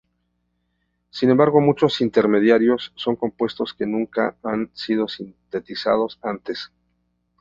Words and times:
Sin 1.11 1.29
embargo 1.29 1.61
muchos 1.61 2.01
intermedios 2.01 2.91
son 2.95 3.15
compuestos 3.15 3.75
que 3.75 3.85
nunca 3.85 4.35
han 4.41 4.71
sido 4.73 5.07
sintetizados 5.07 6.17
antes. 6.23 6.71